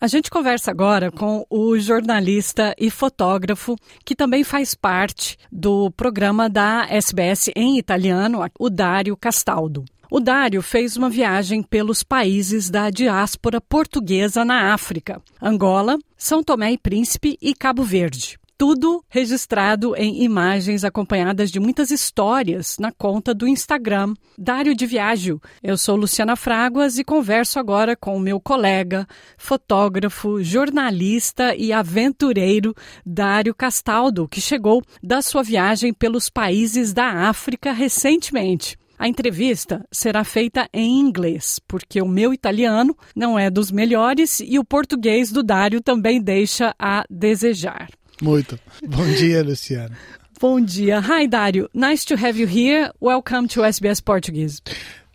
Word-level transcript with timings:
A 0.00 0.06
gente 0.06 0.30
conversa 0.30 0.70
agora 0.70 1.10
com 1.10 1.44
o 1.50 1.76
jornalista 1.76 2.72
e 2.78 2.88
fotógrafo 2.88 3.74
que 4.04 4.14
também 4.14 4.44
faz 4.44 4.72
parte 4.72 5.36
do 5.50 5.90
programa 5.90 6.48
da 6.48 6.86
SBS 6.88 7.50
em 7.56 7.78
italiano, 7.78 8.38
o 8.60 8.70
Dário 8.70 9.16
Castaldo. 9.16 9.84
O 10.08 10.20
Dário 10.20 10.62
fez 10.62 10.96
uma 10.96 11.10
viagem 11.10 11.64
pelos 11.64 12.04
países 12.04 12.70
da 12.70 12.90
diáspora 12.90 13.60
portuguesa 13.60 14.44
na 14.44 14.72
África: 14.72 15.20
Angola, 15.42 15.98
São 16.16 16.44
Tomé 16.44 16.72
e 16.72 16.78
Príncipe 16.78 17.36
e 17.42 17.52
Cabo 17.52 17.82
Verde 17.82 18.38
tudo 18.58 19.04
registrado 19.08 19.94
em 19.94 20.24
imagens 20.24 20.82
acompanhadas 20.82 21.48
de 21.52 21.60
muitas 21.60 21.92
histórias 21.92 22.76
na 22.76 22.90
conta 22.90 23.32
do 23.32 23.46
Instagram 23.46 24.14
Dário 24.36 24.74
de 24.74 24.84
Viágio. 24.84 25.40
Eu 25.62 25.78
sou 25.78 25.94
Luciana 25.94 26.34
Fraguas 26.34 26.98
e 26.98 27.04
converso 27.04 27.60
agora 27.60 27.94
com 27.94 28.16
o 28.16 28.20
meu 28.20 28.40
colega, 28.40 29.06
fotógrafo, 29.36 30.42
jornalista 30.42 31.54
e 31.54 31.72
aventureiro 31.72 32.74
Dário 33.06 33.54
Castaldo, 33.54 34.26
que 34.26 34.40
chegou 34.40 34.82
da 35.00 35.22
sua 35.22 35.44
viagem 35.44 35.94
pelos 35.94 36.28
países 36.28 36.92
da 36.92 37.28
África 37.28 37.72
recentemente. 37.72 38.76
A 38.98 39.06
entrevista 39.06 39.86
será 39.92 40.24
feita 40.24 40.68
em 40.72 40.98
inglês, 40.98 41.60
porque 41.68 42.02
o 42.02 42.08
meu 42.08 42.34
italiano 42.34 42.96
não 43.14 43.38
é 43.38 43.48
dos 43.48 43.70
melhores 43.70 44.40
e 44.40 44.58
o 44.58 44.64
português 44.64 45.30
do 45.30 45.44
Dário 45.44 45.80
também 45.80 46.20
deixa 46.20 46.74
a 46.76 47.04
desejar. 47.08 47.88
Muito. 48.20 48.58
Bom 48.86 49.06
dia, 49.16 49.42
Luciana. 49.42 49.96
Bom 50.40 50.60
dia. 50.60 51.00
Hi, 51.00 51.26
Dario. 51.26 51.68
Nice 51.74 52.04
to 52.06 52.16
have 52.16 52.38
you 52.38 52.46
here. 52.46 52.90
Welcome 53.00 53.48
to 53.48 53.62
SBS 53.62 54.00
Portuguese. 54.04 54.60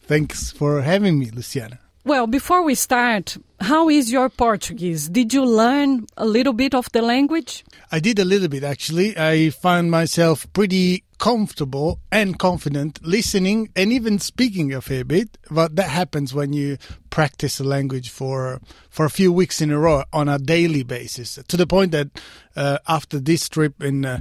Thanks 0.07 0.51
for 0.51 0.81
having 0.81 1.17
me, 1.17 1.29
Luciana. 1.31 1.79
Well, 2.05 2.27
before 2.27 2.63
we 2.63 2.75
start, 2.75 3.37
how 3.61 3.89
is 3.89 4.11
your 4.11 4.29
Portuguese? 4.29 5.07
Did 5.07 5.33
you 5.33 5.45
learn 5.45 6.05
a 6.17 6.25
little 6.25 6.51
bit 6.51 6.75
of 6.75 6.91
the 6.91 7.01
language? 7.01 7.63
I 7.93 7.99
did 7.99 8.19
a 8.19 8.25
little 8.25 8.49
bit 8.49 8.63
actually. 8.65 9.17
I 9.17 9.51
found 9.51 9.89
myself 9.89 10.45
pretty 10.51 11.05
comfortable 11.23 12.01
and 12.11 12.37
confident 12.37 12.99
listening 13.01 13.69
and 13.77 13.93
even 13.93 14.19
speaking 14.19 14.73
a 14.73 14.81
fair 14.81 15.05
bit. 15.05 15.37
But 15.49 15.77
that 15.77 15.89
happens 15.89 16.33
when 16.33 16.51
you 16.51 16.77
practice 17.11 17.61
a 17.61 17.63
language 17.63 18.09
for 18.09 18.59
for 18.89 19.05
a 19.05 19.09
few 19.09 19.31
weeks 19.31 19.61
in 19.61 19.71
a 19.71 19.79
row 19.79 20.03
on 20.11 20.27
a 20.27 20.37
daily 20.37 20.83
basis. 20.83 21.39
To 21.47 21.55
the 21.55 21.65
point 21.65 21.93
that 21.93 22.09
uh, 22.57 22.79
after 22.89 23.21
this 23.21 23.47
trip 23.47 23.81
in 23.81 24.03
uh, 24.03 24.19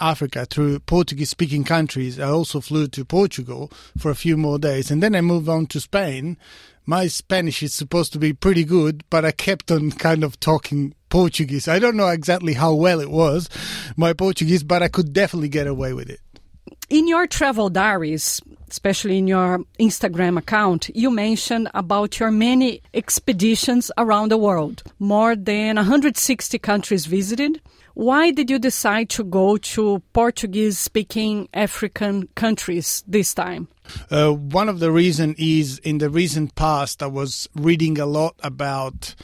Africa 0.00 0.44
through 0.44 0.80
Portuguese-speaking 0.80 1.62
countries, 1.62 2.18
I 2.18 2.28
also 2.28 2.60
flew 2.60 2.88
to 2.88 3.04
Portugal 3.04 3.70
for 3.96 4.10
a 4.10 4.16
few 4.16 4.36
more 4.36 4.58
days, 4.58 4.90
and 4.90 5.00
then 5.00 5.14
I 5.14 5.20
moved 5.20 5.48
on 5.48 5.66
to 5.66 5.78
Spain 5.78 6.36
my 6.86 7.06
Spanish 7.06 7.62
is 7.62 7.72
supposed 7.72 8.12
to 8.12 8.18
be 8.18 8.32
pretty 8.32 8.64
good, 8.64 9.04
but 9.10 9.24
I 9.24 9.30
kept 9.30 9.70
on 9.70 9.92
kind 9.92 10.24
of 10.24 10.40
talking 10.40 10.92
Portuguese. 11.08 11.68
I 11.68 11.78
don't 11.78 11.96
know 11.96 12.08
exactly 12.08 12.54
how 12.54 12.74
well 12.74 12.98
it 12.98 13.10
was, 13.10 13.48
my 13.96 14.12
Portuguese, 14.12 14.64
but 14.64 14.82
I 14.82 14.88
could 14.88 15.12
definitely 15.12 15.50
get 15.50 15.68
away 15.68 15.92
with 15.92 16.10
it. 16.10 16.20
In 16.90 17.06
your 17.06 17.28
travel 17.28 17.70
diaries, 17.70 18.40
especially 18.68 19.16
in 19.16 19.28
your 19.28 19.60
Instagram 19.78 20.36
account, 20.36 20.90
you 20.92 21.12
mentioned 21.12 21.70
about 21.72 22.18
your 22.18 22.32
many 22.32 22.82
expeditions 22.92 23.92
around 23.96 24.32
the 24.32 24.36
world, 24.36 24.82
more 24.98 25.36
than 25.36 25.76
160 25.76 26.58
countries 26.58 27.06
visited. 27.06 27.60
Why 27.94 28.32
did 28.32 28.50
you 28.50 28.58
decide 28.58 29.08
to 29.10 29.22
go 29.22 29.56
to 29.56 30.02
Portuguese 30.12 30.80
speaking 30.80 31.48
African 31.54 32.26
countries 32.34 33.04
this 33.06 33.34
time? 33.34 33.68
Uh, 34.10 34.32
one 34.32 34.68
of 34.68 34.80
the 34.80 34.90
reasons 34.90 35.36
is 35.38 35.78
in 35.78 35.98
the 35.98 36.10
recent 36.10 36.56
past, 36.56 37.04
I 37.04 37.06
was 37.06 37.48
reading 37.54 38.00
a 38.00 38.06
lot 38.06 38.34
about 38.42 39.14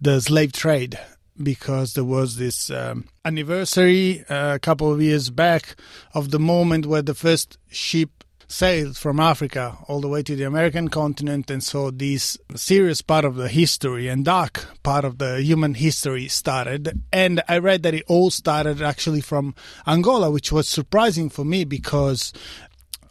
the 0.00 0.20
slave 0.20 0.52
trade 0.52 0.96
because 1.42 1.94
there 1.94 2.04
was 2.04 2.36
this 2.36 2.70
um, 2.70 3.04
anniversary 3.24 4.24
uh, 4.28 4.54
a 4.54 4.58
couple 4.58 4.92
of 4.92 5.00
years 5.00 5.30
back 5.30 5.76
of 6.14 6.30
the 6.30 6.38
moment 6.38 6.86
where 6.86 7.02
the 7.02 7.14
first 7.14 7.58
ship 7.70 8.18
sailed 8.48 8.96
from 8.96 9.20
Africa 9.20 9.76
all 9.86 10.00
the 10.00 10.08
way 10.08 10.22
to 10.22 10.34
the 10.34 10.44
American 10.44 10.88
continent, 10.88 11.50
and 11.50 11.62
so 11.62 11.90
this 11.90 12.38
serious 12.56 13.02
part 13.02 13.24
of 13.26 13.36
the 13.36 13.48
history 13.48 14.08
and 14.08 14.24
dark 14.24 14.66
part 14.82 15.04
of 15.04 15.18
the 15.18 15.42
human 15.42 15.74
history 15.74 16.28
started. 16.28 17.02
And 17.12 17.42
I 17.46 17.58
read 17.58 17.82
that 17.82 17.94
it 17.94 18.04
all 18.08 18.30
started 18.30 18.80
actually 18.80 19.20
from 19.20 19.54
Angola, 19.86 20.30
which 20.30 20.50
was 20.50 20.66
surprising 20.66 21.28
for 21.28 21.44
me 21.44 21.64
because 21.64 22.32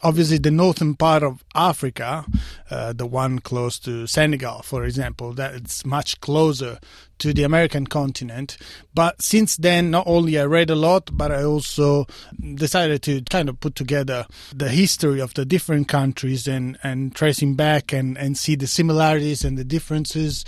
obviously 0.02 0.38
the 0.38 0.50
northern 0.50 0.94
part 0.94 1.22
of 1.22 1.44
Africa, 1.54 2.24
uh, 2.70 2.92
the 2.92 3.06
one 3.06 3.38
close 3.38 3.78
to 3.80 4.06
Senegal, 4.06 4.62
for 4.62 4.84
example, 4.84 5.32
that's 5.32 5.84
much 5.84 6.20
closer 6.20 6.78
to 7.18 7.32
the 7.32 7.42
American 7.42 7.86
continent. 7.86 8.56
But 8.94 9.20
since 9.20 9.56
then, 9.56 9.90
not 9.90 10.06
only 10.06 10.38
I 10.38 10.44
read 10.44 10.70
a 10.70 10.76
lot, 10.76 11.10
but 11.12 11.32
I 11.32 11.42
also 11.42 12.06
decided 12.54 13.02
to 13.02 13.22
kind 13.22 13.48
of 13.48 13.60
put 13.60 13.74
together 13.74 14.26
the 14.54 14.68
history 14.68 15.20
of 15.20 15.34
the 15.34 15.44
different 15.44 15.88
countries 15.88 16.46
and, 16.46 16.78
and 16.82 17.14
tracing 17.14 17.54
back 17.54 17.92
and, 17.92 18.16
and 18.16 18.38
see 18.38 18.54
the 18.54 18.66
similarities 18.66 19.44
and 19.44 19.58
the 19.58 19.64
differences. 19.64 20.44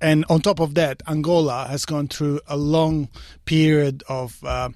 And 0.00 0.24
on 0.30 0.40
top 0.40 0.60
of 0.60 0.74
that, 0.74 1.02
Angola 1.06 1.66
has 1.68 1.84
gone 1.84 2.08
through 2.08 2.40
a 2.46 2.56
long 2.56 3.08
period 3.44 4.02
of 4.08 4.42
uh, 4.44 4.70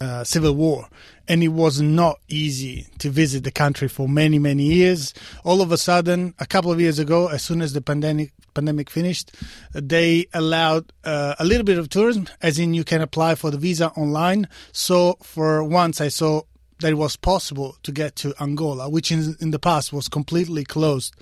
uh, 0.00 0.24
civil 0.24 0.54
war, 0.54 0.88
and 1.28 1.42
it 1.42 1.48
was 1.48 1.80
not 1.80 2.18
easy 2.28 2.86
to 2.98 3.10
visit 3.10 3.44
the 3.44 3.50
country 3.50 3.88
for 3.88 4.08
many 4.08 4.38
many 4.38 4.64
years. 4.64 5.14
All 5.44 5.60
of 5.60 5.72
a 5.72 5.78
sudden, 5.78 6.34
a 6.38 6.46
couple 6.46 6.72
of 6.72 6.80
years 6.80 6.98
ago, 6.98 7.28
as 7.28 7.42
soon 7.42 7.62
as 7.62 7.72
the 7.72 7.80
pandemic 7.80 8.32
pandemic 8.54 8.90
finished, 8.90 9.32
they 9.72 10.26
allowed 10.32 10.92
uh, 11.04 11.34
a 11.38 11.44
little 11.44 11.64
bit 11.64 11.78
of 11.78 11.88
tourism, 11.88 12.26
as 12.40 12.58
in 12.58 12.74
you 12.74 12.84
can 12.84 13.00
apply 13.00 13.34
for 13.34 13.50
the 13.50 13.58
visa 13.58 13.90
online. 13.90 14.48
So 14.72 15.16
for 15.22 15.64
once, 15.64 16.00
I 16.00 16.08
saw 16.08 16.42
that 16.80 16.90
it 16.90 16.94
was 16.94 17.16
possible 17.16 17.76
to 17.82 17.92
get 17.92 18.16
to 18.16 18.34
Angola, 18.40 18.88
which 18.88 19.10
in, 19.12 19.36
in 19.40 19.50
the 19.50 19.58
past 19.58 19.92
was 19.92 20.08
completely 20.08 20.64
closed. 20.64 21.14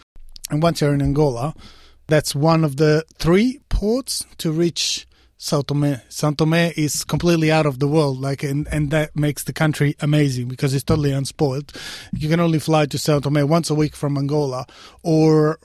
And 0.51 0.63
once 0.63 0.81
you're 0.81 0.95
in 0.95 1.03
Angola, 1.03 1.55
that's 2.07 2.35
one 2.35 2.65
of 2.65 2.77
the 2.77 3.05
three 3.19 3.61
ports 3.69 4.25
to 4.39 4.53
reach 4.53 5.07
Sao 5.43 5.61
Tome. 5.61 6.01
Sao 6.09 6.31
Tome 6.31 6.73
is 6.77 7.03
completely 7.03 7.51
out 7.51 7.67
of 7.67 7.81
the 7.81 7.89
world, 7.89 8.21
like, 8.21 8.45
and, 8.45 8.69
and 8.69 8.93
that 8.93 9.17
makes 9.17 9.43
the 9.43 9.53
country 9.53 9.97
amazing 10.01 10.47
because 10.47 10.73
it's 10.73 10.85
totally 10.85 11.11
unspoiled. 11.11 11.73
You 12.13 12.29
can 12.29 12.39
only 12.39 12.61
fly 12.61 12.87
to 12.87 12.97
Sao 12.97 13.19
Tome 13.19 13.49
once 13.49 13.69
a 13.69 13.75
week 13.75 13.97
from 13.97 14.17
Angola, 14.17 14.67
or 15.03 15.59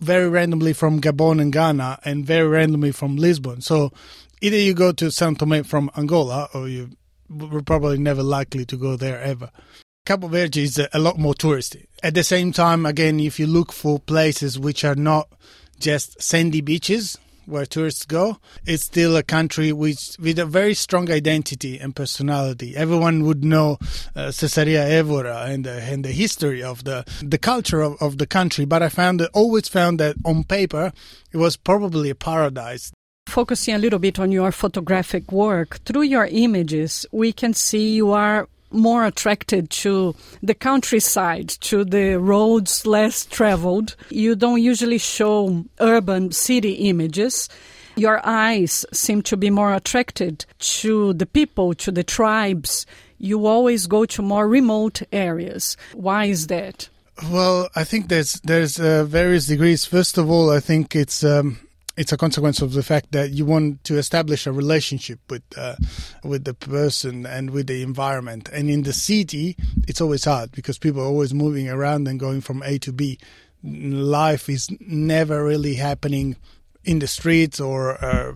very 0.00 0.30
randomly 0.30 0.72
from 0.72 0.98
Gabon 0.98 1.42
and 1.42 1.52
Ghana, 1.52 1.98
and 2.06 2.24
very 2.24 2.48
randomly 2.48 2.90
from 2.90 3.16
Lisbon. 3.16 3.60
So 3.60 3.92
either 4.40 4.56
you 4.56 4.72
go 4.72 4.92
to 4.92 5.10
Sao 5.10 5.34
Tome 5.34 5.62
from 5.62 5.90
Angola, 5.94 6.48
or 6.54 6.66
you 6.66 6.92
were 7.28 7.60
probably 7.60 7.98
never 7.98 8.22
likely 8.22 8.64
to 8.64 8.78
go 8.78 8.96
there 8.96 9.20
ever. 9.20 9.50
Cabo 10.06 10.28
Verde 10.28 10.62
is 10.62 10.80
a 10.90 10.98
lot 10.98 11.18
more 11.18 11.34
touristy. 11.34 11.84
At 12.02 12.14
the 12.14 12.24
same 12.24 12.50
time, 12.50 12.86
again, 12.86 13.20
if 13.20 13.38
you 13.38 13.46
look 13.46 13.72
for 13.72 13.98
places 13.98 14.58
which 14.58 14.86
are 14.86 14.94
not 14.94 15.28
just 15.78 16.22
sandy 16.22 16.62
beaches, 16.62 17.18
where 17.46 17.66
tourists 17.66 18.04
go, 18.04 18.38
it's 18.66 18.84
still 18.84 19.16
a 19.16 19.22
country 19.22 19.72
which 19.72 20.16
with 20.18 20.38
a 20.38 20.46
very 20.46 20.74
strong 20.74 21.10
identity 21.10 21.78
and 21.78 21.94
personality. 21.94 22.76
Everyone 22.76 23.24
would 23.24 23.44
know 23.44 23.78
uh, 24.16 24.32
Evora 24.32 25.46
and 25.48 25.64
the, 25.64 25.82
and 25.82 26.04
the 26.04 26.12
history 26.12 26.62
of 26.62 26.84
the 26.84 27.04
the 27.22 27.38
culture 27.38 27.80
of, 27.80 28.00
of 28.00 28.18
the 28.18 28.26
country. 28.26 28.64
But 28.64 28.82
I 28.82 28.88
found 28.88 29.20
that 29.20 29.30
always 29.32 29.68
found 29.68 30.00
that 30.00 30.16
on 30.24 30.44
paper 30.44 30.92
it 31.32 31.36
was 31.36 31.56
probably 31.56 32.10
a 32.10 32.14
paradise. 32.14 32.92
Focusing 33.26 33.74
a 33.74 33.78
little 33.78 33.98
bit 33.98 34.18
on 34.18 34.32
your 34.32 34.52
photographic 34.52 35.30
work, 35.32 35.78
through 35.84 36.02
your 36.02 36.26
images, 36.26 37.06
we 37.12 37.32
can 37.32 37.54
see 37.54 37.94
you 37.94 38.12
are 38.12 38.48
more 38.72 39.04
attracted 39.04 39.70
to 39.70 40.14
the 40.42 40.54
countryside, 40.54 41.48
to 41.48 41.84
the 41.84 42.18
roads 42.18 42.86
less 42.86 43.24
traveled. 43.24 43.96
You 44.10 44.34
don't 44.34 44.62
usually 44.62 44.98
show 44.98 45.64
urban 45.80 46.32
city 46.32 46.72
images. 46.88 47.48
Your 47.96 48.20
eyes 48.24 48.86
seem 48.92 49.22
to 49.22 49.36
be 49.36 49.50
more 49.50 49.74
attracted 49.74 50.46
to 50.58 51.12
the 51.12 51.26
people, 51.26 51.74
to 51.74 51.90
the 51.90 52.04
tribes. 52.04 52.86
You 53.18 53.46
always 53.46 53.86
go 53.86 54.04
to 54.06 54.22
more 54.22 54.48
remote 54.48 55.02
areas. 55.12 55.76
Why 55.92 56.24
is 56.26 56.46
that? 56.46 56.88
Well, 57.30 57.68
I 57.76 57.84
think 57.84 58.08
there's 58.08 58.40
there's 58.44 58.80
uh, 58.80 59.04
various 59.04 59.46
degrees. 59.46 59.84
First 59.84 60.18
of 60.18 60.30
all, 60.30 60.50
I 60.50 60.60
think 60.60 60.96
it's 60.96 61.22
um, 61.22 61.58
it's 61.96 62.12
a 62.12 62.16
consequence 62.16 62.62
of 62.62 62.72
the 62.72 62.82
fact 62.82 63.12
that 63.12 63.30
you 63.30 63.44
want 63.44 63.84
to 63.84 63.98
establish 63.98 64.46
a 64.46 64.52
relationship 64.52 65.20
with 65.28 65.42
uh, 65.56 65.76
with 66.24 66.44
the 66.44 66.54
person 66.54 67.26
and 67.26 67.50
with 67.50 67.66
the 67.66 67.82
environment. 67.82 68.48
And 68.52 68.70
in 68.70 68.82
the 68.82 68.92
city, 68.92 69.56
it's 69.86 70.00
always 70.00 70.24
hard 70.24 70.52
because 70.52 70.78
people 70.78 71.02
are 71.02 71.06
always 71.06 71.34
moving 71.34 71.68
around 71.68 72.08
and 72.08 72.18
going 72.18 72.40
from 72.40 72.62
A 72.62 72.78
to 72.78 72.92
B. 72.92 73.18
Life 73.62 74.48
is 74.48 74.68
never 74.80 75.44
really 75.44 75.74
happening 75.74 76.36
in 76.84 76.98
the 76.98 77.06
streets 77.06 77.60
or 77.60 78.02
uh, 78.04 78.32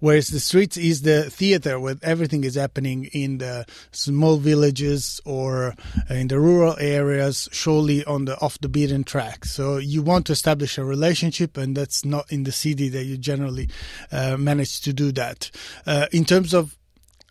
whereas 0.00 0.28
the 0.28 0.40
streets 0.40 0.76
is 0.76 1.02
the 1.02 1.30
theater 1.30 1.78
where 1.78 1.96
everything 2.02 2.44
is 2.44 2.54
happening 2.54 3.08
in 3.12 3.38
the 3.38 3.66
small 3.92 4.36
villages 4.36 5.20
or 5.24 5.74
in 6.08 6.28
the 6.28 6.40
rural 6.40 6.76
areas 6.78 7.48
surely 7.52 8.04
on 8.04 8.24
the 8.24 8.38
off 8.40 8.58
the 8.60 8.68
beaten 8.68 9.04
track. 9.04 9.44
So 9.44 9.76
you 9.76 10.02
want 10.02 10.26
to 10.26 10.32
establish 10.32 10.78
a 10.78 10.84
relationship 10.84 11.56
and 11.56 11.76
that's 11.76 12.04
not 12.04 12.30
in 12.32 12.44
the 12.44 12.52
city 12.52 12.88
that 12.90 13.04
you 13.04 13.18
generally 13.18 13.68
uh, 14.10 14.36
manage 14.36 14.80
to 14.82 14.92
do 14.92 15.12
that. 15.12 15.50
Uh, 15.86 16.06
in 16.12 16.24
terms 16.24 16.54
of 16.54 16.76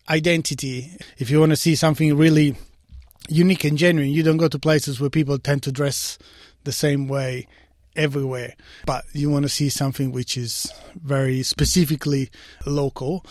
identity 0.08 0.96
if 1.18 1.30
you 1.30 1.40
want 1.40 1.50
to 1.50 1.56
see 1.56 1.74
something 1.74 2.14
really 2.16 2.54
unique 3.28 3.64
and 3.64 3.78
genuine 3.78 4.10
you 4.10 4.22
don't 4.22 4.36
go 4.36 4.48
to 4.48 4.58
places 4.58 5.00
where 5.00 5.08
people 5.08 5.38
tend 5.38 5.62
to 5.62 5.72
dress 5.72 6.18
the 6.64 6.72
same 6.72 7.08
way 7.08 7.46
everywhere. 7.96 8.54
But 8.86 9.04
you 9.12 9.30
want 9.30 9.44
to 9.44 9.48
see 9.48 9.68
something 9.68 10.12
which 10.12 10.36
is 10.36 10.72
very 10.94 11.42
specifically 11.42 12.30
local. 12.66 13.24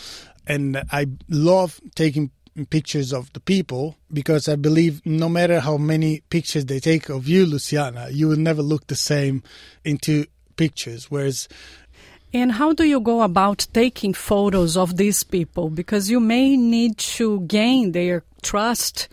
And 0.48 0.84
I 0.92 1.08
love 1.30 1.80
taking 1.96 2.32
pictures 2.70 3.14
of 3.14 3.34
the 3.34 3.40
people 3.40 3.98
because 4.12 4.48
I 4.48 4.56
believe 4.56 5.04
no 5.06 5.28
matter 5.28 5.60
how 5.60 5.78
many 5.78 6.22
pictures 6.30 6.66
they 6.66 6.80
take 6.80 7.10
of 7.10 7.28
you, 7.28 7.46
Luciana, 7.46 8.10
you 8.12 8.28
will 8.28 8.38
never 8.38 8.62
look 8.62 8.88
the 8.88 8.96
same 8.96 9.44
into 9.84 10.26
pictures. 10.56 11.10
Whereas 11.10 11.48
and 12.36 12.52
how 12.54 12.74
do 12.74 12.84
you 12.84 13.00
go 13.00 13.22
about 13.22 13.68
taking 13.74 14.16
photos 14.16 14.76
of 14.76 14.98
these 14.98 15.24
people? 15.24 15.70
Because 15.70 16.10
you 16.10 16.20
may 16.20 16.58
need 16.58 16.98
to 16.98 17.42
gain 17.42 17.92
their 17.92 18.24
trust 18.42 19.08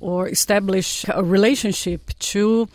or 0.00 0.26
establish 0.26 1.04
a 1.08 1.22
relationship 1.22 2.18
to 2.18 2.66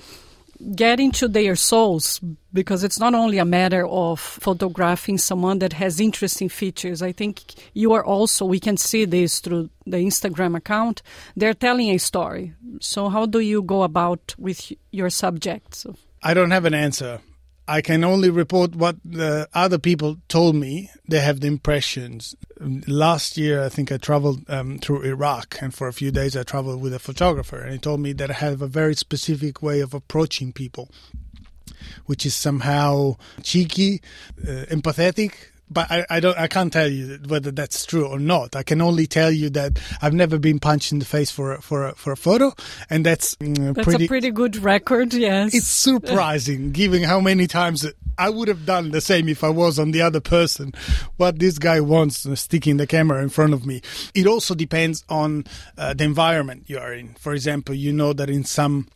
get 0.75 1.00
into 1.00 1.27
their 1.27 1.56
souls 1.56 2.19
because 2.54 2.83
it's 2.83 3.00
not 3.00 3.13
only 3.13 3.38
a 3.38 3.45
matter 3.45 3.86
of 3.88 4.19
photographing 4.19 5.18
someone 5.18 5.59
that 5.59 5.74
has 5.74 6.00
interesting 6.00 6.50
features. 6.50 7.01
I 7.01 7.12
think 7.12 7.42
you 7.74 7.94
are 7.94 8.04
also, 8.04 8.45
we 8.45 8.59
can 8.59 8.77
see 8.77 9.06
this 9.06 9.39
through 9.39 9.69
the 9.86 9.98
Instagram 9.98 10.56
account, 10.56 11.01
they're 11.36 11.54
telling 11.54 11.89
a 11.89 11.98
story. 11.98 12.54
So, 12.81 13.09
how 13.09 13.25
do 13.25 13.39
you 13.39 13.62
go 13.62 13.83
about 13.83 14.36
with 14.38 14.71
your 14.92 15.09
subjects? 15.09 15.86
I 16.24 16.33
don't 16.33 16.51
have 16.51 16.65
an 16.65 16.74
answer. 16.74 17.21
I 17.68 17.81
can 17.81 18.03
only 18.03 18.30
report 18.30 18.75
what 18.75 18.95
the 19.03 19.50
other 19.53 19.77
people 19.77 20.18
told 20.30 20.56
me. 20.56 20.89
They 21.07 21.19
have 21.19 21.42
the 21.42 21.48
impressions. 21.48 22.36
Last 22.59 23.38
year, 23.38 23.63
I 23.63 23.69
think 23.69 23.92
I 23.92 23.98
traveled 23.98 24.50
um, 24.50 24.80
through 24.80 25.04
Iraq, 25.04 25.57
and 25.62 25.74
for 25.74 25.88
a 25.88 25.94
few 25.94 26.12
days 26.12 26.36
I 26.36 26.44
traveled 26.44 26.81
with 26.81 26.94
a 26.94 27.00
photographer, 27.00 27.59
and 27.59 27.74
he 27.74 27.77
told 27.77 28.00
me 28.00 28.13
that 28.13 28.31
I 28.31 28.33
have 28.33 28.62
a 28.62 28.68
very 28.68 28.95
specific 28.95 29.62
way 29.62 29.80
of 29.80 29.94
approaching 29.94 30.51
people, 30.51 30.89
which 32.07 32.25
is 32.25 32.33
somehow 32.33 33.18
cheeky, 33.44 34.01
uh, 34.42 34.65
empathetic, 34.69 35.51
but 35.69 35.91
I, 35.91 36.05
I, 36.09 36.19
don't 36.19 36.37
I 36.37 36.47
can't 36.47 36.71
tell 36.71 36.87
you 36.87 37.19
whether 37.27 37.51
that's 37.51 37.85
true 37.85 38.07
or 38.07 38.19
not. 38.19 38.55
I 38.55 38.63
can 38.63 38.81
only 38.81 39.07
tell 39.07 39.31
you 39.31 39.49
that 39.51 39.79
I've 40.01 40.13
never 40.13 40.39
been 40.39 40.59
punched 40.59 40.91
in 40.91 40.99
the 40.99 41.05
face 41.05 41.29
for 41.29 41.53
a, 41.53 41.61
for 41.61 41.87
a, 41.87 41.95
for 41.95 42.11
a 42.11 42.17
photo, 42.17 42.53
and 42.89 43.05
that's 43.05 43.35
mm, 43.35 43.73
that's 43.73 43.85
pretty, 43.85 44.05
a 44.05 44.07
pretty 44.07 44.31
good 44.31 44.57
record. 44.57 45.13
Yes, 45.13 45.53
it's 45.53 45.67
surprising 45.67 46.71
given 46.71 47.03
how 47.03 47.19
many 47.19 47.47
times 47.47 47.85
I 48.17 48.29
would 48.29 48.47
have 48.47 48.65
done 48.65 48.91
the 48.91 49.01
same 49.01 49.27
if 49.27 49.43
I 49.43 49.49
was 49.49 49.77
on 49.77 49.91
the 49.91 50.01
other 50.01 50.21
person. 50.21 50.73
What 51.17 51.39
this 51.39 51.59
guy 51.59 51.81
wants 51.81 52.25
uh, 52.25 52.35
sticking 52.35 52.77
the 52.77 52.87
camera 52.87 53.21
in 53.21 53.29
front 53.29 53.53
of 53.53 53.65
me. 53.65 53.81
It 54.13 54.25
also 54.25 54.55
depends 54.55 55.03
on 55.09 55.45
uh, 55.77 55.93
the 55.93 56.05
environment 56.05 56.63
you 56.67 56.77
are 56.79 56.93
in. 56.93 57.13
For 57.15 57.33
example, 57.33 57.75
you 57.75 57.91
know 57.91 58.13
that 58.13 58.29
in 58.29 58.43
some 58.43 58.87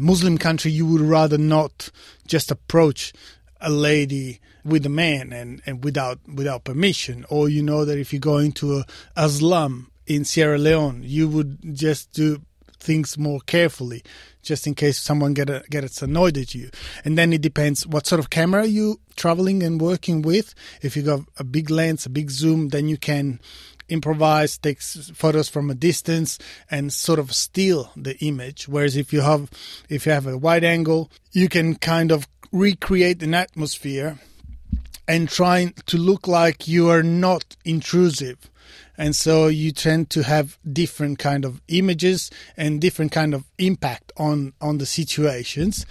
Muslim 0.00 0.38
country 0.38 0.70
you 0.70 0.86
would 0.86 1.00
rather 1.00 1.38
not 1.38 1.90
just 2.26 2.50
approach 2.50 3.12
a 3.60 3.70
lady 3.70 4.40
with 4.64 4.84
a 4.86 4.90
man 4.90 5.32
and, 5.32 5.62
and 5.66 5.84
without 5.84 6.18
without 6.32 6.64
permission, 6.64 7.24
or 7.28 7.48
you 7.48 7.62
know 7.62 7.84
that 7.84 7.98
if 7.98 8.12
you 8.12 8.18
go 8.18 8.38
into 8.38 8.78
a, 8.78 8.84
a 9.16 9.28
slum 9.28 9.90
in 10.06 10.24
Sierra 10.24 10.58
Leone, 10.58 11.02
you 11.04 11.28
would 11.28 11.74
just 11.74 12.12
do 12.12 12.40
things 12.80 13.18
more 13.18 13.40
carefully, 13.40 14.02
just 14.42 14.66
in 14.66 14.74
case 14.74 14.98
someone 14.98 15.34
get 15.34 15.50
a, 15.50 15.62
gets 15.70 16.00
annoyed 16.02 16.38
at 16.38 16.54
you. 16.54 16.70
And 17.04 17.18
then 17.18 17.32
it 17.32 17.40
depends 17.40 17.86
what 17.86 18.06
sort 18.06 18.20
of 18.20 18.30
camera 18.30 18.66
you 18.66 19.00
traveling 19.16 19.62
and 19.62 19.80
working 19.80 20.22
with. 20.22 20.54
If 20.82 20.96
you 20.96 21.02
got 21.02 21.20
a 21.38 21.44
big 21.44 21.70
lens, 21.70 22.06
a 22.06 22.10
big 22.10 22.30
zoom, 22.30 22.68
then 22.68 22.88
you 22.88 22.96
can 22.96 23.40
improvise, 23.88 24.58
take 24.58 24.80
photos 24.80 25.48
from 25.48 25.70
a 25.70 25.74
distance, 25.74 26.38
and 26.70 26.92
sort 26.92 27.18
of 27.18 27.32
steal 27.32 27.90
the 27.96 28.16
image. 28.18 28.68
Whereas 28.68 28.96
if 28.96 29.12
you 29.12 29.22
have 29.22 29.50
if 29.88 30.06
you 30.06 30.12
have 30.12 30.26
a 30.26 30.38
wide 30.38 30.64
angle, 30.64 31.10
you 31.32 31.48
can 31.48 31.74
kind 31.74 32.12
of 32.12 32.28
recreate 32.52 33.22
an 33.22 33.34
atmosphere 33.34 34.18
and 35.08 35.28
trying 35.28 35.72
to 35.86 35.96
look 35.96 36.28
like 36.28 36.68
you 36.68 36.90
are 36.90 37.02
not 37.02 37.56
intrusive. 37.64 38.50
And 38.98 39.16
so 39.16 39.46
you 39.46 39.72
tend 39.72 40.10
to 40.10 40.24
have 40.24 40.58
different 40.70 41.18
kind 41.20 41.44
of 41.44 41.62
images 41.68 42.30
and 42.56 42.80
different 42.80 43.12
kind 43.12 43.32
of 43.32 43.44
impact 43.56 44.12
on 44.16 44.52
on 44.60 44.78
the 44.78 44.86
situations. 44.86 45.86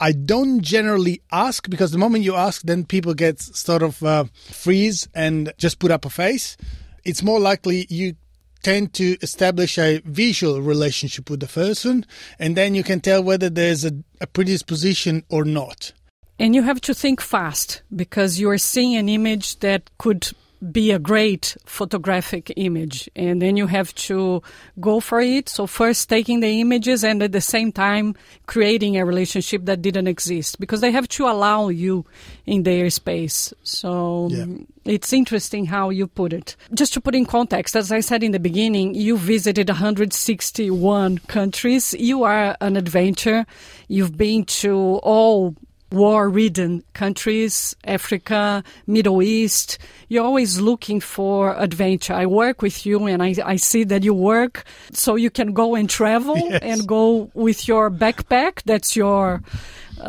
I 0.00 0.12
don't 0.12 0.62
generally 0.62 1.20
ask 1.30 1.68
because 1.68 1.90
the 1.90 1.98
moment 1.98 2.24
you 2.24 2.36
ask 2.36 2.62
then 2.62 2.84
people 2.84 3.12
get 3.12 3.40
sort 3.40 3.82
of 3.82 4.02
uh, 4.02 4.24
freeze 4.50 5.08
and 5.14 5.52
just 5.58 5.80
put 5.80 5.90
up 5.90 6.04
a 6.04 6.10
face. 6.10 6.56
It's 7.04 7.24
more 7.24 7.40
likely 7.40 7.86
you 7.90 8.14
tend 8.62 8.94
to 8.94 9.18
establish 9.20 9.76
a 9.76 10.00
visual 10.06 10.62
relationship 10.62 11.28
with 11.28 11.40
the 11.40 11.48
person 11.48 12.06
and 12.38 12.56
then 12.56 12.74
you 12.74 12.82
can 12.82 13.00
tell 13.00 13.22
whether 13.22 13.50
there's 13.50 13.84
a, 13.84 13.92
a 14.22 14.26
predisposition 14.26 15.22
or 15.28 15.44
not 15.44 15.92
and 16.38 16.54
you 16.54 16.62
have 16.62 16.80
to 16.82 16.94
think 16.94 17.20
fast 17.20 17.82
because 17.94 18.38
you 18.40 18.50
are 18.50 18.58
seeing 18.58 18.96
an 18.96 19.08
image 19.08 19.58
that 19.60 19.90
could 19.98 20.32
be 20.72 20.90
a 20.90 20.98
great 20.98 21.56
photographic 21.66 22.52
image. 22.56 23.08
And 23.14 23.40
then 23.42 23.56
you 23.56 23.66
have 23.66 23.94
to 23.94 24.42
go 24.80 25.00
for 25.00 25.20
it. 25.20 25.48
So 25.48 25.66
first 25.66 26.08
taking 26.08 26.40
the 26.40 26.60
images 26.60 27.04
and 27.04 27.22
at 27.22 27.32
the 27.32 27.40
same 27.40 27.72
time 27.72 28.14
creating 28.46 28.96
a 28.96 29.04
relationship 29.04 29.64
that 29.66 29.82
didn't 29.82 30.06
exist 30.06 30.58
because 30.58 30.80
they 30.80 30.90
have 30.90 31.08
to 31.08 31.26
allow 31.26 31.68
you 31.68 32.04
in 32.46 32.62
their 32.62 32.88
space. 32.90 33.52
So 33.62 34.28
yeah. 34.30 34.46
it's 34.84 35.12
interesting 35.12 35.66
how 35.66 35.90
you 35.90 36.06
put 36.06 36.32
it. 36.32 36.56
Just 36.72 36.94
to 36.94 37.00
put 37.00 37.14
in 37.14 37.26
context 37.26 37.76
as 37.76 37.92
i 37.92 38.00
said 38.00 38.22
in 38.22 38.32
the 38.32 38.40
beginning 38.40 38.94
you 38.94 39.18
visited 39.18 39.68
161 39.68 41.18
countries. 41.18 41.94
You 41.94 42.24
are 42.24 42.56
an 42.60 42.76
adventure 42.76 43.46
you've 43.88 44.16
been 44.16 44.44
to 44.44 44.98
all 45.02 45.54
war 45.94 46.28
ridden 46.28 46.84
countries, 46.92 47.74
Africa, 47.84 48.62
Middle 48.86 49.22
East. 49.22 49.78
You're 50.08 50.24
always 50.24 50.60
looking 50.60 51.00
for 51.00 51.56
adventure. 51.56 52.14
I 52.14 52.26
work 52.26 52.62
with 52.62 52.84
you 52.84 53.06
and 53.06 53.22
I, 53.22 53.34
I 53.44 53.56
see 53.56 53.84
that 53.84 54.04
you 54.04 54.14
work 54.14 54.64
so 54.92 55.14
you 55.14 55.30
can 55.30 55.52
go 55.52 55.74
and 55.74 55.88
travel 55.88 56.36
yes. 56.50 56.60
and 56.62 56.86
go 56.86 57.30
with 57.34 57.68
your 57.68 57.90
backpack. 57.90 58.62
That's 58.64 58.96
your 58.96 59.42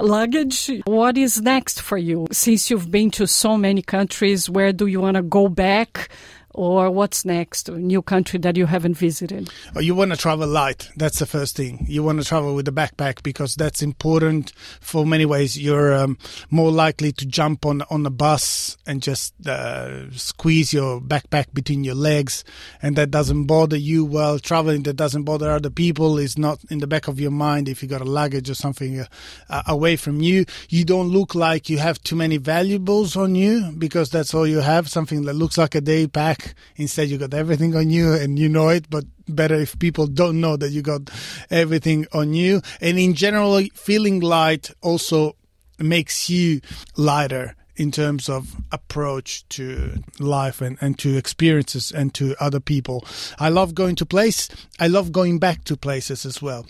luggage. 0.01 0.71
What 0.85 1.17
is 1.17 1.41
next 1.41 1.81
for 1.81 1.97
you? 1.97 2.27
Since 2.31 2.69
you've 2.69 2.91
been 2.91 3.11
to 3.11 3.27
so 3.27 3.57
many 3.57 3.81
countries, 3.81 4.49
where 4.49 4.73
do 4.73 4.87
you 4.87 5.01
want 5.01 5.15
to 5.15 5.23
go 5.23 5.47
back? 5.47 6.09
Or 6.55 6.89
what's 6.89 7.25
next? 7.25 7.67
A 7.67 7.77
new 7.77 8.01
country 8.01 8.39
that 8.39 8.55
you 8.55 8.65
haven't 8.65 8.93
visited? 8.93 9.49
Oh, 9.75 9.81
you 9.81 9.93
want 9.93 10.11
to 10.11 10.17
travel 10.17 10.47
light. 10.47 10.89
That's 10.95 11.19
the 11.19 11.25
first 11.25 11.57
thing. 11.57 11.85
You 11.87 12.01
want 12.01 12.21
to 12.21 12.25
travel 12.25 12.55
with 12.55 12.67
a 12.69 12.71
backpack 12.71 13.23
because 13.23 13.55
that's 13.55 13.81
important 13.81 14.53
for 14.79 15.05
many 15.05 15.25
ways. 15.25 15.59
You're 15.59 15.93
um, 15.93 16.17
more 16.49 16.71
likely 16.71 17.11
to 17.11 17.25
jump 17.25 17.65
on 17.65 17.81
on 17.89 18.05
a 18.05 18.09
bus 18.09 18.77
and 18.87 19.03
just 19.03 19.33
uh, 19.45 20.09
squeeze 20.11 20.73
your 20.73 21.01
backpack 21.01 21.53
between 21.53 21.83
your 21.83 21.95
legs, 21.95 22.45
and 22.81 22.95
that 22.95 23.11
doesn't 23.11 23.45
bother 23.45 23.77
you 23.77 24.05
while 24.05 24.39
traveling. 24.39 24.83
That 24.83 24.95
doesn't 24.95 25.23
bother 25.23 25.51
other 25.51 25.69
people. 25.69 26.17
Is 26.17 26.37
not 26.37 26.59
in 26.69 26.79
the 26.79 26.87
back 26.87 27.09
of 27.09 27.19
your 27.19 27.31
mind 27.31 27.67
if 27.67 27.83
you 27.83 27.89
got 27.89 28.01
a 28.01 28.05
luggage 28.05 28.49
or 28.49 28.55
something 28.55 29.05
uh, 29.49 29.63
away 29.67 29.97
from 29.97 30.21
you. 30.21 30.45
You 30.69 30.85
don't 30.85 31.09
look 31.09 31.35
like 31.35 31.69
you 31.69 31.79
have 31.79 32.01
too 32.01 32.15
many 32.15 32.37
valuables 32.37 33.17
on 33.17 33.35
you 33.35 33.73
because 33.77 34.09
that's 34.09 34.33
all 34.33 34.47
you 34.47 34.59
have. 34.59 34.89
Something 34.89 35.23
that 35.25 35.33
looks 35.33 35.57
like 35.57 35.75
a 35.75 35.81
day 35.81 36.07
pack 36.07 36.44
Instead, 36.75 37.09
you 37.09 37.17
got 37.17 37.33
everything 37.33 37.75
on 37.75 37.89
you 37.89 38.13
and 38.13 38.37
you 38.37 38.49
know 38.49 38.69
it, 38.69 38.89
but 38.89 39.05
better 39.27 39.55
if 39.55 39.77
people 39.79 40.07
don't 40.07 40.39
know 40.39 40.57
that 40.57 40.69
you 40.69 40.81
got 40.81 41.09
everything 41.49 42.05
on 42.13 42.33
you. 42.33 42.61
And 42.81 42.97
in 42.99 43.13
general, 43.13 43.61
feeling 43.73 44.19
light 44.19 44.71
also 44.81 45.35
makes 45.79 46.29
you 46.29 46.61
lighter 46.95 47.55
in 47.75 47.91
terms 47.91 48.29
of 48.29 48.55
approach 48.71 49.47
to 49.49 50.01
life 50.19 50.61
and, 50.61 50.77
and 50.79 50.97
to 50.99 51.17
experiences 51.17 51.91
and 51.91 52.13
to 52.13 52.35
other 52.39 52.59
people. 52.59 53.05
I 53.37 53.49
love 53.49 53.75
going 53.75 53.95
to 53.97 54.05
place. 54.05 54.47
I 54.79 54.87
love 54.87 55.11
going 55.11 55.39
back 55.39 55.65
to 55.65 55.75
places 55.75 56.25
as 56.25 56.41
well 56.41 56.65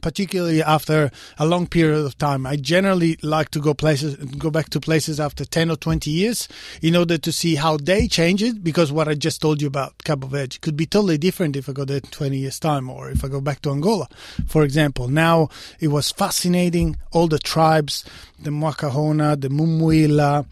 particularly 0.00 0.62
after 0.62 1.10
a 1.38 1.46
long 1.46 1.66
period 1.66 2.04
of 2.04 2.16
time. 2.18 2.46
I 2.46 2.56
generally 2.56 3.18
like 3.22 3.50
to 3.50 3.60
go 3.60 3.74
places, 3.74 4.16
go 4.16 4.50
back 4.50 4.70
to 4.70 4.80
places 4.80 5.20
after 5.20 5.44
10 5.44 5.70
or 5.70 5.76
20 5.76 6.10
years 6.10 6.48
in 6.80 6.96
order 6.96 7.18
to 7.18 7.32
see 7.32 7.56
how 7.56 7.76
they 7.76 8.08
change 8.08 8.42
it. 8.42 8.64
Because 8.64 8.90
what 8.92 9.08
I 9.08 9.14
just 9.14 9.40
told 9.40 9.60
you 9.60 9.68
about 9.68 10.02
Cabo 10.04 10.26
Verde 10.26 10.58
could 10.60 10.76
be 10.76 10.86
totally 10.86 11.18
different 11.18 11.56
if 11.56 11.68
I 11.68 11.72
go 11.72 11.84
there 11.84 12.00
20 12.00 12.36
years 12.36 12.58
time 12.58 12.88
or 12.88 13.10
if 13.10 13.24
I 13.24 13.28
go 13.28 13.40
back 13.40 13.60
to 13.62 13.70
Angola, 13.70 14.08
for 14.46 14.64
example. 14.64 15.08
Now 15.08 15.48
it 15.80 15.88
was 15.88 16.10
fascinating. 16.10 16.96
All 17.12 17.28
the 17.28 17.38
tribes, 17.38 18.04
the 18.40 18.50
Mwakahona, 18.50 19.40
the 19.40 19.48
Mumuila, 19.48 20.46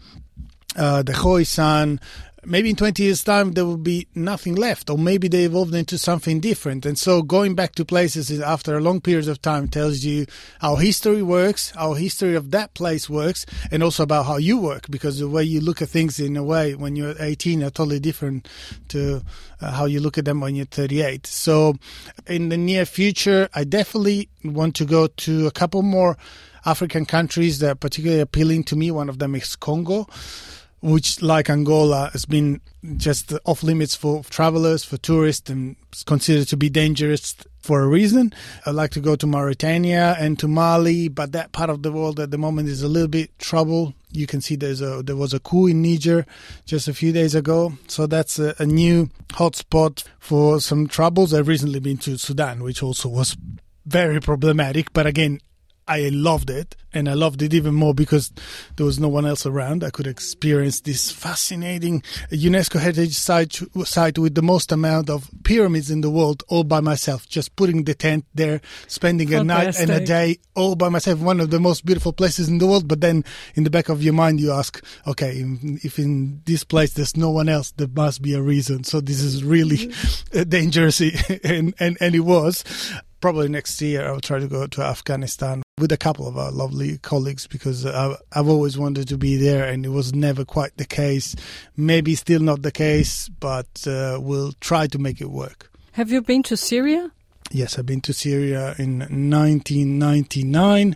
uh, 0.77 1.03
the 1.03 1.13
Khoisan, 1.13 1.99
maybe 2.45 2.69
in 2.69 2.75
20 2.75 3.03
years 3.03 3.23
time 3.23 3.51
there 3.51 3.65
will 3.65 3.77
be 3.77 4.07
nothing 4.15 4.55
left 4.55 4.89
or 4.89 4.97
maybe 4.97 5.27
they 5.27 5.43
evolved 5.43 5.73
into 5.73 5.97
something 5.97 6.39
different. 6.39 6.85
And 6.85 6.97
so 6.97 7.21
going 7.21 7.55
back 7.55 7.75
to 7.75 7.85
places 7.85 8.31
after 8.41 8.77
a 8.77 8.81
long 8.81 9.01
period 9.01 9.27
of 9.27 9.41
time 9.41 9.67
tells 9.67 10.03
you 10.03 10.25
how 10.59 10.75
history 10.75 11.21
works 11.21 11.71
how 11.71 11.93
history 11.93 12.35
of 12.35 12.51
that 12.51 12.73
place 12.73 13.09
works 13.09 13.45
and 13.71 13.83
also 13.83 14.03
about 14.03 14.25
how 14.25 14.37
you 14.37 14.57
work 14.57 14.89
because 14.89 15.19
the 15.19 15.27
way 15.27 15.43
you 15.43 15.61
look 15.61 15.81
at 15.81 15.89
things 15.89 16.19
in 16.19 16.35
a 16.37 16.43
way 16.43 16.75
when 16.75 16.95
you're 16.95 17.15
18 17.19 17.63
are 17.63 17.69
totally 17.69 17.99
different 17.99 18.47
to 18.87 19.21
uh, 19.61 19.71
how 19.71 19.85
you 19.85 19.99
look 19.99 20.17
at 20.17 20.25
them 20.25 20.41
when 20.41 20.55
you're 20.55 20.65
38 20.65 21.25
so 21.25 21.75
in 22.27 22.49
the 22.49 22.57
near 22.57 22.85
future 22.85 23.49
i 23.53 23.63
definitely 23.63 24.29
want 24.43 24.75
to 24.75 24.85
go 24.85 25.07
to 25.07 25.47
a 25.47 25.51
couple 25.51 25.81
more 25.81 26.17
african 26.65 27.05
countries 27.05 27.59
that 27.59 27.71
are 27.71 27.75
particularly 27.75 28.21
appealing 28.21 28.63
to 28.63 28.75
me. 28.75 28.91
One 28.91 29.09
of 29.09 29.19
them 29.19 29.35
is 29.35 29.55
congo 29.55 30.07
which, 30.81 31.21
like 31.21 31.49
Angola, 31.49 32.09
has 32.11 32.25
been 32.25 32.59
just 32.97 33.33
off 33.45 33.63
limits 33.63 33.95
for 33.95 34.23
travelers, 34.23 34.83
for 34.83 34.97
tourists, 34.97 35.49
and 35.49 35.75
considered 36.05 36.47
to 36.47 36.57
be 36.57 36.69
dangerous 36.69 37.35
for 37.59 37.81
a 37.81 37.87
reason. 37.87 38.33
I'd 38.65 38.75
like 38.75 38.91
to 38.91 38.99
go 38.99 39.15
to 39.15 39.27
Mauritania 39.27 40.15
and 40.19 40.37
to 40.39 40.47
Mali, 40.47 41.07
but 41.07 41.31
that 41.31 41.51
part 41.51 41.69
of 41.69 41.83
the 41.83 41.91
world 41.91 42.19
at 42.19 42.31
the 42.31 42.37
moment 42.37 42.69
is 42.69 42.81
a 42.81 42.87
little 42.87 43.07
bit 43.07 43.37
trouble. 43.37 43.93
You 44.11 44.25
can 44.27 44.41
see 44.41 44.55
there's 44.55 44.81
a 44.81 45.03
there 45.03 45.15
was 45.15 45.33
a 45.33 45.39
coup 45.39 45.67
in 45.67 45.81
Niger 45.81 46.25
just 46.65 46.87
a 46.87 46.93
few 46.93 47.11
days 47.11 47.35
ago, 47.35 47.73
so 47.87 48.07
that's 48.07 48.39
a, 48.39 48.55
a 48.59 48.65
new 48.65 49.09
hotspot 49.29 50.03
for 50.19 50.59
some 50.59 50.87
troubles. 50.87 51.33
I've 51.33 51.47
recently 51.47 51.79
been 51.79 51.97
to 51.99 52.17
Sudan, 52.17 52.63
which 52.63 52.81
also 52.81 53.07
was 53.07 53.37
very 53.85 54.19
problematic, 54.19 54.91
but 54.93 55.05
again, 55.05 55.39
I 55.91 56.07
loved 56.07 56.49
it, 56.49 56.77
and 56.93 57.09
I 57.09 57.15
loved 57.15 57.41
it 57.41 57.53
even 57.53 57.75
more 57.75 57.93
because 57.93 58.31
there 58.77 58.85
was 58.85 58.97
no 58.97 59.09
one 59.09 59.25
else 59.25 59.45
around. 59.45 59.83
I 59.83 59.89
could 59.89 60.07
experience 60.07 60.79
this 60.79 61.11
fascinating 61.11 62.01
UNESCO 62.31 62.79
heritage 62.79 63.13
site, 63.13 63.59
site 63.83 64.17
with 64.17 64.35
the 64.35 64.41
most 64.41 64.71
amount 64.71 65.09
of 65.09 65.29
pyramids 65.43 65.91
in 65.91 65.99
the 65.99 66.09
world 66.09 66.43
all 66.47 66.63
by 66.63 66.79
myself. 66.79 67.27
Just 67.27 67.57
putting 67.57 67.83
the 67.83 67.93
tent 67.93 68.25
there, 68.33 68.61
spending 68.87 69.27
Fantastic. 69.27 69.83
a 69.83 69.85
night 69.85 69.89
and 69.89 70.01
a 70.01 70.05
day 70.05 70.37
all 70.55 70.75
by 70.75 70.87
myself. 70.87 71.19
One 71.19 71.41
of 71.41 71.49
the 71.49 71.59
most 71.59 71.85
beautiful 71.85 72.13
places 72.13 72.47
in 72.47 72.59
the 72.59 72.67
world. 72.67 72.87
But 72.87 73.01
then 73.01 73.25
in 73.55 73.65
the 73.65 73.69
back 73.69 73.89
of 73.89 74.01
your 74.01 74.13
mind, 74.13 74.39
you 74.39 74.53
ask, 74.53 74.81
okay, 75.05 75.43
if 75.83 75.99
in 75.99 76.41
this 76.45 76.63
place 76.63 76.93
there's 76.93 77.17
no 77.17 77.31
one 77.31 77.49
else, 77.49 77.71
there 77.71 77.89
must 77.93 78.21
be 78.21 78.33
a 78.33 78.41
reason. 78.41 78.85
So 78.85 79.01
this 79.01 79.21
is 79.21 79.43
really 79.43 79.89
mm-hmm. 79.89 80.43
dangerous, 80.49 81.01
and, 81.43 81.73
and 81.79 81.97
and 81.99 82.15
it 82.15 82.21
was 82.21 82.63
probably 83.21 83.47
next 83.47 83.81
year 83.81 84.07
I'll 84.07 84.19
try 84.19 84.39
to 84.39 84.47
go 84.47 84.67
to 84.67 84.81
Afghanistan 84.81 85.63
with 85.77 85.91
a 85.91 85.97
couple 85.97 86.27
of 86.27 86.37
our 86.37 86.51
lovely 86.51 86.97
colleagues 86.97 87.47
because 87.47 87.85
I, 87.85 88.15
I've 88.33 88.49
always 88.49 88.77
wanted 88.77 89.07
to 89.09 89.17
be 89.17 89.37
there 89.37 89.65
and 89.65 89.85
it 89.85 89.89
was 89.89 90.13
never 90.13 90.43
quite 90.43 90.75
the 90.77 90.85
case. 90.85 91.35
Maybe 91.77 92.15
still 92.15 92.41
not 92.41 92.61
the 92.63 92.71
case, 92.71 93.29
but 93.29 93.87
uh, 93.87 94.19
we'll 94.21 94.53
try 94.59 94.87
to 94.87 94.99
make 94.99 95.21
it 95.21 95.29
work. 95.29 95.71
Have 95.93 96.11
you 96.11 96.21
been 96.21 96.43
to 96.43 96.57
Syria? 96.57 97.11
Yes, 97.53 97.77
I've 97.77 97.85
been 97.85 98.01
to 98.01 98.13
Syria 98.13 98.75
in 98.77 98.99
1999 98.99 100.95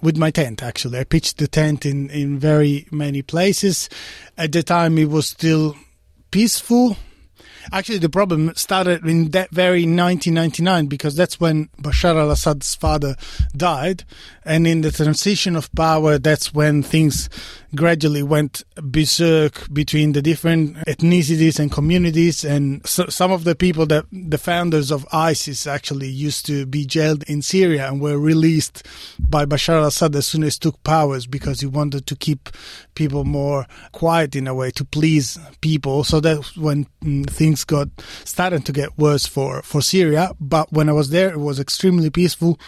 with 0.00 0.16
my 0.16 0.30
tent, 0.30 0.62
actually. 0.62 0.98
I 0.98 1.04
pitched 1.04 1.36
the 1.36 1.46
tent 1.46 1.84
in, 1.84 2.08
in 2.08 2.38
very 2.38 2.86
many 2.90 3.20
places. 3.20 3.90
At 4.38 4.52
the 4.52 4.62
time, 4.62 4.96
it 4.96 5.10
was 5.10 5.28
still 5.28 5.76
peaceful 6.30 6.96
Actually, 7.70 7.98
the 7.98 8.08
problem 8.08 8.52
started 8.56 9.04
in 9.06 9.30
that 9.30 9.50
very 9.50 9.82
1999 9.82 10.86
because 10.86 11.14
that's 11.14 11.38
when 11.38 11.68
Bashar 11.80 12.16
al-Assad's 12.16 12.74
father 12.74 13.14
died, 13.56 14.04
and 14.44 14.66
in 14.66 14.80
the 14.80 14.90
transition 14.90 15.54
of 15.54 15.72
power, 15.72 16.18
that's 16.18 16.52
when 16.52 16.82
things 16.82 17.28
gradually 17.74 18.22
went 18.22 18.62
berserk 18.76 19.72
between 19.72 20.12
the 20.12 20.22
different 20.22 20.76
ethnicities 20.86 21.58
and 21.58 21.70
communities. 21.70 22.44
And 22.44 22.86
so, 22.86 23.06
some 23.06 23.32
of 23.32 23.44
the 23.44 23.54
people 23.54 23.86
that 23.86 24.06
the 24.12 24.38
founders 24.38 24.90
of 24.90 25.06
ISIS 25.12 25.66
actually 25.66 26.08
used 26.08 26.46
to 26.46 26.66
be 26.66 26.84
jailed 26.84 27.22
in 27.24 27.42
Syria 27.42 27.88
and 27.88 28.00
were 28.00 28.18
released 28.18 28.86
by 29.18 29.46
Bashar 29.46 29.80
al-Assad 29.80 30.14
as 30.16 30.26
soon 30.26 30.44
as 30.44 30.54
he 30.56 30.60
took 30.60 30.82
powers 30.84 31.26
because 31.26 31.60
he 31.60 31.66
wanted 31.66 32.06
to 32.06 32.16
keep 32.16 32.50
people 32.94 33.24
more 33.24 33.66
quiet 33.92 34.36
in 34.36 34.46
a 34.46 34.54
way 34.54 34.70
to 34.72 34.84
please 34.84 35.38
people. 35.60 36.04
So 36.04 36.20
that's 36.20 36.56
when 36.56 36.86
mm, 37.02 37.28
things 37.28 37.64
got 37.64 37.88
started 38.24 38.66
to 38.66 38.72
get 38.72 38.98
worse 38.98 39.26
for, 39.26 39.62
for 39.62 39.80
Syria. 39.80 40.32
But 40.40 40.72
when 40.72 40.88
I 40.88 40.92
was 40.92 41.10
there, 41.10 41.30
it 41.30 41.40
was 41.40 41.58
extremely 41.58 42.10
peaceful 42.10 42.58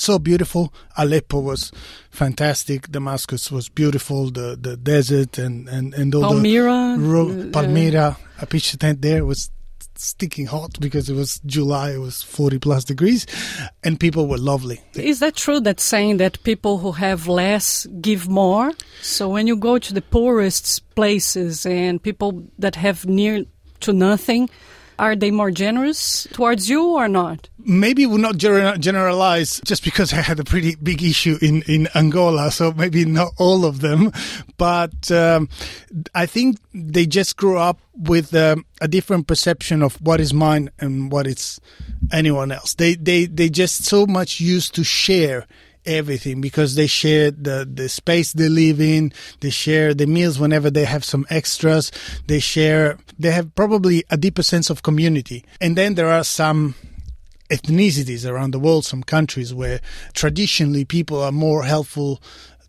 so 0.00 0.18
beautiful. 0.18 0.72
Aleppo 0.96 1.40
was 1.40 1.72
fantastic. 2.10 2.90
Damascus 2.90 3.50
was 3.50 3.68
beautiful. 3.68 4.30
The 4.30 4.56
the 4.60 4.76
desert 4.76 5.38
and 5.38 5.68
and 5.68 5.94
and 5.94 6.14
all 6.14 6.22
Palmyra, 6.22 6.96
the 6.98 7.04
ro- 7.04 7.30
uh, 7.30 7.50
Palmyra. 7.50 8.16
I 8.40 8.44
pitched 8.46 8.74
a 8.74 8.78
tent 8.78 9.02
there. 9.02 9.18
It 9.18 9.26
was 9.26 9.50
sticking 9.96 10.46
hot 10.46 10.78
because 10.80 11.10
it 11.10 11.14
was 11.14 11.40
July. 11.44 11.92
It 11.92 11.98
was 11.98 12.22
forty 12.22 12.58
plus 12.58 12.84
degrees, 12.84 13.26
and 13.82 13.98
people 13.98 14.26
were 14.26 14.38
lovely. 14.38 14.80
Is 14.94 15.20
that 15.20 15.36
true? 15.36 15.60
That 15.60 15.80
saying 15.80 16.18
that 16.18 16.42
people 16.44 16.78
who 16.78 16.92
have 16.92 17.26
less 17.26 17.86
give 18.00 18.28
more. 18.28 18.72
So 19.02 19.28
when 19.28 19.46
you 19.46 19.56
go 19.56 19.78
to 19.78 19.94
the 19.94 20.02
poorest 20.02 20.82
places 20.94 21.66
and 21.66 22.02
people 22.02 22.44
that 22.58 22.76
have 22.76 23.06
near 23.06 23.44
to 23.80 23.92
nothing 23.92 24.48
are 24.98 25.14
they 25.14 25.30
more 25.30 25.50
generous 25.50 26.26
towards 26.32 26.68
you 26.68 26.94
or 26.94 27.08
not? 27.08 27.48
Maybe 27.58 28.06
we'll 28.06 28.18
not 28.18 28.36
generalize 28.36 29.60
just 29.64 29.84
because 29.84 30.12
I 30.12 30.22
had 30.22 30.40
a 30.40 30.44
pretty 30.44 30.74
big 30.76 31.02
issue 31.02 31.38
in, 31.40 31.62
in 31.62 31.88
Angola, 31.94 32.50
so 32.50 32.72
maybe 32.72 33.04
not 33.04 33.32
all 33.36 33.64
of 33.64 33.80
them. 33.80 34.12
But 34.56 35.10
um, 35.10 35.48
I 36.14 36.26
think 36.26 36.58
they 36.72 37.06
just 37.06 37.36
grew 37.36 37.58
up 37.58 37.78
with 37.94 38.34
um, 38.34 38.64
a 38.80 38.88
different 38.88 39.26
perception 39.26 39.82
of 39.82 40.00
what 40.00 40.20
is 40.20 40.32
mine 40.32 40.70
and 40.78 41.12
what 41.12 41.26
is 41.26 41.60
anyone 42.12 42.50
else. 42.50 42.74
They, 42.74 42.94
they, 42.94 43.26
they 43.26 43.50
just 43.50 43.84
so 43.84 44.06
much 44.06 44.40
used 44.40 44.74
to 44.76 44.84
share 44.84 45.46
everything 45.84 46.40
because 46.40 46.74
they 46.74 46.86
share 46.86 47.30
the, 47.30 47.68
the 47.70 47.88
space 47.88 48.32
they 48.32 48.48
live 48.48 48.80
in. 48.80 49.12
They 49.40 49.50
share 49.50 49.94
the 49.94 50.06
meals 50.06 50.38
whenever 50.38 50.70
they 50.70 50.84
have 50.84 51.04
some 51.04 51.26
extras. 51.30 51.90
They 52.26 52.40
share, 52.40 52.98
they 53.18 53.30
have 53.30 53.54
probably 53.54 54.04
a 54.10 54.16
deeper 54.16 54.42
sense 54.42 54.70
of 54.70 54.82
community. 54.82 55.44
And 55.60 55.76
then 55.76 55.94
there 55.94 56.10
are 56.10 56.24
some 56.24 56.74
ethnicities 57.50 58.28
around 58.28 58.52
the 58.52 58.58
world, 58.58 58.84
some 58.84 59.02
countries 59.02 59.54
where 59.54 59.80
traditionally 60.12 60.84
people 60.84 61.20
are 61.22 61.32
more 61.32 61.64
helpful 61.64 62.20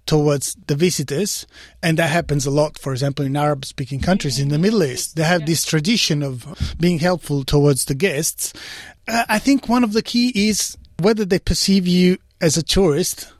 towards 0.06 0.56
the 0.66 0.76
visitors. 0.76 1.46
And 1.84 2.00
that 2.00 2.10
happens 2.10 2.46
a 2.46 2.52
lot, 2.52 2.80
for 2.80 2.92
example, 2.92 3.26
in 3.26 3.36
Arab 3.36 3.64
speaking 3.64 4.00
countries 4.00 4.40
in 4.40 4.50
the 4.50 4.58
Middle 4.58 4.84
East. 4.84 5.16
They 5.16 5.24
have 5.24 5.46
this 5.46 5.64
tradition 5.64 6.24
of 6.24 6.76
being 6.80 6.98
helpful 6.98 7.44
towards 7.44 7.86
the 7.86 7.94
guests. 7.94 8.54
Uh, 9.08 9.26
I 9.30 9.38
think 9.38 9.70
one 9.70 9.84
of 9.84 9.94
the 9.94 10.02
key 10.02 10.32
is 10.50 10.78
whether 11.00 11.26
they 11.26 11.40
perceive 11.40 11.88
you 11.88 12.18
as 12.42 12.58
a 12.58 12.64
tourist, 12.64 13.32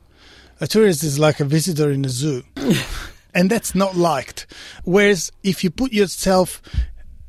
a 0.60 0.66
tourist 0.66 1.02
is 1.04 1.18
like 1.18 1.40
a 1.40 1.44
visitor 1.44 1.90
in 1.90 2.04
a 2.04 2.08
zoo. 2.08 2.42
and 3.34 3.50
that's 3.50 3.74
not 3.74 3.96
liked. 3.96 4.46
Whereas 4.84 5.30
if 5.42 5.64
you 5.64 5.70
put 5.70 5.92
yourself 5.92 6.62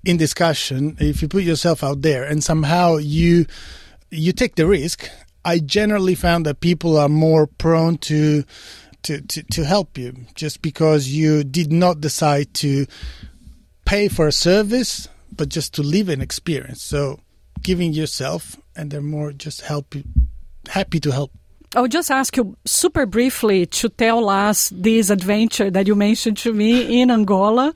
in 0.04 0.18
discussion, 0.18 0.98
if 1.00 1.22
you 1.22 1.28
put 1.28 1.44
yourself 1.44 1.84
out 1.84 2.02
there 2.02 2.24
and 2.24 2.44
somehow 2.44 2.98
you 2.98 3.46
you 4.10 4.34
take 4.34 4.56
the 4.56 4.68
risk, 4.68 5.10
I 5.46 5.60
generally 5.60 6.16
found 6.16 6.46
that 6.46 6.60
people 6.60 6.98
are 6.98 7.10
more 7.10 7.48
prone 7.48 7.98
to 8.00 8.44
to, 9.04 9.22
to, 9.22 9.44
to 9.44 9.66
help 9.66 9.98
you 9.98 10.14
just 10.36 10.62
because 10.62 11.08
you 11.08 11.44
did 11.44 11.72
not 11.72 12.02
decide 12.02 12.54
to 12.56 12.86
pay 13.86 14.08
for 14.08 14.28
a 14.28 14.32
service, 14.32 15.08
but 15.36 15.50
just 15.50 15.74
to 15.76 15.82
live 15.82 16.08
an 16.10 16.22
experience. 16.22 16.84
So 16.84 17.20
giving 17.64 17.94
yourself 17.94 18.58
and 18.76 18.92
they're 18.92 19.02
more 19.02 19.32
just 19.32 19.62
help 19.62 19.96
happy 20.68 21.00
to 21.00 21.12
help. 21.12 21.32
I 21.74 21.80
would 21.80 21.92
just 21.92 22.12
ask 22.12 22.36
you 22.36 22.58
super 22.66 23.06
briefly 23.06 23.66
to 23.66 23.88
tell 23.88 24.30
us 24.30 24.72
this 24.76 25.10
adventure 25.10 25.72
that 25.72 25.88
you 25.88 25.96
mentioned 25.96 26.38
to 26.40 26.54
me 26.54 27.02
in 27.02 27.10
Angola. 27.10 27.74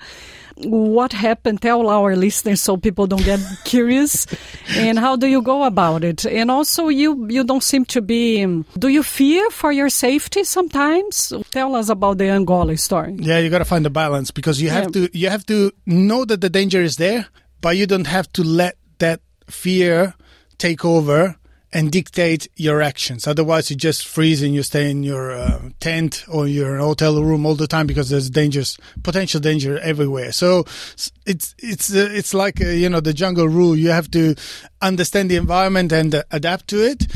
What 0.58 1.14
happened? 1.14 1.62
Tell 1.62 1.90
our 1.90 2.16
listeners 2.16 2.62
so 2.62 2.76
people 2.76 3.08
don't 3.08 3.24
get 3.24 3.40
curious. 3.66 4.28
And 4.76 5.00
how 5.00 5.16
do 5.16 5.28
you 5.28 5.42
go 5.42 5.64
about 5.64 6.04
it? 6.04 6.26
And 6.26 6.52
also, 6.52 6.88
you 6.90 7.28
you 7.30 7.44
don't 7.44 7.64
seem 7.64 7.86
to 7.86 8.02
be. 8.02 8.46
Do 8.78 8.88
you 8.88 9.04
fear 9.04 9.50
for 9.50 9.72
your 9.72 9.90
safety 9.90 10.44
sometimes? 10.44 11.34
Tell 11.52 11.76
us 11.76 11.90
about 11.90 12.18
the 12.18 12.30
Angola 12.30 12.78
story. 12.78 13.16
Yeah, 13.20 13.40
you 13.40 13.50
got 13.50 13.60
to 13.60 13.66
find 13.66 13.86
the 13.86 13.90
balance 13.90 14.32
because 14.32 14.62
you 14.62 14.70
have 14.70 14.96
yeah. 14.96 15.08
to 15.08 15.18
you 15.18 15.30
have 15.30 15.46
to 15.48 15.72
know 15.86 16.24
that 16.26 16.40
the 16.40 16.50
danger 16.50 16.82
is 16.82 16.96
there, 16.96 17.28
but 17.62 17.76
you 17.76 17.86
don't 17.86 18.08
have 18.08 18.32
to 18.34 18.44
let 18.44 18.78
that 19.00 19.20
fear 19.50 20.16
take 20.58 20.86
over 20.86 21.38
and 21.76 21.92
dictate 21.92 22.48
your 22.56 22.82
actions. 22.82 23.28
Otherwise, 23.28 23.70
you 23.70 23.76
just 23.76 24.08
freeze 24.08 24.42
and 24.42 24.54
you 24.56 24.64
stay 24.64 24.90
in 24.90 25.04
your 25.04 25.34
uh, 25.34 25.60
tent 25.82 26.24
or 26.30 26.48
your 26.48 26.78
hotel 26.78 27.22
room 27.22 27.46
all 27.46 27.54
the 27.54 27.68
time 27.68 27.86
because 27.86 28.10
there's 28.10 28.30
dangers, 28.30 28.78
potential 29.04 29.42
danger 29.42 29.78
everywhere. 29.80 30.32
So 30.32 30.64
it's 31.26 31.54
it's 31.58 31.94
uh, 31.94 32.08
it's 32.14 32.34
like 32.34 32.62
uh, 32.62 32.68
you 32.68 32.88
know 32.88 33.02
the 33.02 33.14
jungle 33.14 33.50
rule. 33.50 33.76
You 33.76 33.90
have 33.90 34.10
to 34.12 34.36
understand 34.82 35.30
the 35.30 35.36
environment 35.36 35.92
and 35.92 36.16
uh, 36.16 36.24
adapt 36.32 36.70
to 36.70 36.78
it. 36.78 37.08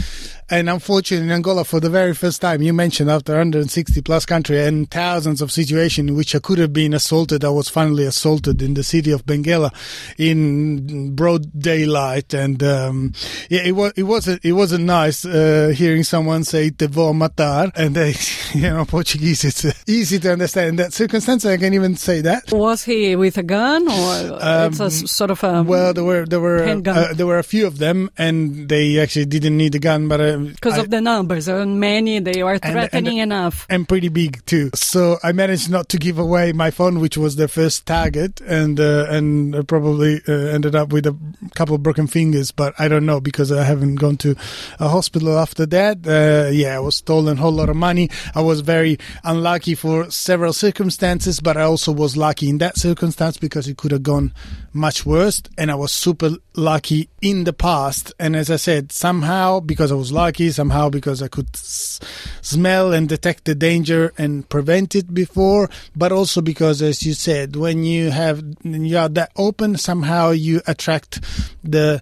And 0.52 0.70
unfortunately, 0.70 1.28
in 1.28 1.32
Angola, 1.32 1.64
for 1.64 1.80
the 1.80 1.90
very 1.90 2.16
first 2.16 2.42
time, 2.42 2.62
you 2.64 2.74
mentioned 2.74 3.10
after 3.10 3.34
160 3.34 4.02
plus 4.02 4.26
country 4.26 4.60
and 4.66 4.90
thousands 4.90 5.42
of 5.42 5.52
situations 5.52 6.10
in 6.10 6.16
which 6.16 6.34
I 6.34 6.40
could 6.40 6.58
have 6.58 6.74
been 6.74 6.94
assaulted, 6.94 7.46
I 7.46 7.50
was 7.50 7.70
finally 7.70 8.06
assaulted 8.06 8.62
in 8.62 8.74
the 8.74 8.84
city 8.84 9.12
of 9.12 9.26
Benguela 9.26 9.72
in 10.18 11.16
broad 11.16 11.52
daylight. 11.60 12.34
And 12.34 12.64
um, 12.64 13.14
yeah, 13.50 13.62
it 13.62 13.74
was 13.74 13.94
it 13.96 14.04
wasn't 14.04 14.44
it 14.44 14.54
wasn't 14.54 14.86
nice 14.86 15.24
uh, 15.24 15.72
hearing 15.76 16.04
someone 16.04 16.44
say 16.44 16.72
"te 16.72 16.88
vou 16.88 17.14
matar," 17.14 17.72
and 17.76 17.96
they, 17.96 18.16
you 18.60 18.70
know, 18.70 18.86
Portuguese. 18.86 19.46
It's 19.46 19.66
uh, 19.66 19.74
easy 19.88 20.18
to 20.20 20.32
understand 20.32 20.70
in 20.70 20.76
that 20.78 20.94
circumstance. 20.94 21.46
I 21.46 21.58
can 21.58 21.76
even 21.76 21.96
say 21.96 22.22
that. 22.22 22.52
Was 22.52 22.84
he 22.84 23.16
with 23.16 23.38
a 23.38 23.44
gun 23.44 23.88
or 23.88 24.40
um, 24.42 24.72
it's 24.72 24.80
a 24.80 24.90
sort 24.90 25.30
of 25.30 25.44
a 25.44 25.62
well? 25.62 25.94
There 25.94 26.04
were 26.04 26.26
there 26.26 26.40
were 26.40 26.64
uh, 26.64 27.14
there 27.14 27.28
were 27.28 27.38
a 27.38 27.44
few 27.44 27.68
of 27.68 27.78
them, 27.78 28.10
and 28.18 28.68
they 28.68 29.00
actually 29.00 29.26
didn't 29.26 29.56
need 29.56 29.76
a 29.76 29.80
gun, 29.80 30.08
but 30.08 30.39
because 30.48 30.78
of 30.78 30.90
the 30.90 31.02
numbers, 31.02 31.48
and 31.48 31.80
many 31.80 32.20
they 32.20 32.42
are 32.42 32.58
threatening 32.58 33.20
and, 33.20 33.32
and, 33.32 33.32
enough 33.32 33.66
and 33.70 33.88
pretty 33.88 34.10
big 34.10 34.44
too. 34.46 34.70
So 34.74 35.18
I 35.24 35.32
managed 35.32 35.70
not 35.70 35.90
to 35.90 35.98
give 35.98 36.20
away 36.20 36.52
my 36.54 36.72
phone, 36.72 37.00
which 37.00 37.18
was 37.18 37.36
the 37.36 37.48
first 37.48 37.86
target, 37.86 38.42
and 38.42 38.80
uh, 38.80 39.08
and 39.10 39.68
probably 39.68 40.22
uh, 40.28 40.34
ended 40.34 40.76
up 40.76 40.92
with 40.92 41.06
a 41.06 41.16
couple 41.56 41.76
of 41.76 41.84
broken 41.84 42.08
fingers. 42.08 42.52
But 42.52 42.74
I 42.80 42.88
don't 42.88 43.06
know 43.06 43.20
because 43.20 43.52
I 43.52 43.64
haven't 43.64 43.96
gone 43.96 44.18
to 44.18 44.36
a 44.80 44.88
hospital 44.88 45.38
after 45.38 45.66
that. 45.68 46.06
Uh, 46.06 46.50
yeah, 46.52 46.76
I 46.76 46.80
was 46.80 46.98
stolen 46.98 47.38
a 47.38 47.42
whole 47.42 47.52
lot 47.52 47.70
of 47.70 47.76
money. 47.76 48.10
I 48.36 48.42
was 48.42 48.62
very 48.62 48.98
unlucky 49.24 49.76
for 49.76 50.10
several 50.12 50.54
circumstances, 50.54 51.40
but 51.40 51.58
I 51.58 51.64
also 51.64 51.92
was 51.92 52.18
lucky 52.18 52.50
in 52.50 52.58
that 52.60 52.78
circumstance 52.78 53.38
because 53.38 53.68
it 53.68 53.78
could 53.78 53.92
have 53.92 54.04
gone 54.04 54.34
much 54.74 55.06
worse. 55.06 55.42
And 55.58 55.72
I 55.72 55.76
was 55.76 55.92
super 55.92 56.32
lucky 56.56 57.10
in 57.22 57.44
the 57.44 57.54
past. 57.54 58.14
And 58.20 58.36
as 58.36 58.50
I 58.50 58.58
said, 58.58 58.92
somehow 58.92 59.60
because 59.60 59.92
I 59.92 59.96
was 59.96 60.12
lucky, 60.12 60.52
somehow 60.52 60.90
because 60.90 61.22
I 61.22 61.28
could 61.28 61.50
s- 61.54 62.00
smell 62.42 62.94
and 62.94 63.08
detect 63.08 63.46
the 63.46 63.56
danger 63.56 64.14
and 64.18 64.48
prevent 64.50 64.96
it 64.96 65.14
before, 65.14 65.70
but 65.96 66.12
also 66.12 66.42
because, 66.42 66.82
as 66.82 67.04
you 67.04 67.14
said, 67.14 67.56
when 67.56 67.84
you 67.84 68.12
have 68.12 68.44
you 68.64 68.98
are 68.98 69.10
that 69.10 69.32
open, 69.36 69.78
somehow 69.78 70.32
you 70.32 70.62
attract 70.68 71.22
the 71.64 72.02